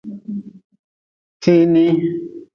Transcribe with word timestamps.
Tii 1.41 1.63
nii. 1.73 1.93